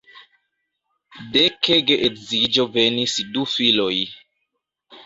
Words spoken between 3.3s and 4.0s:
du filoj.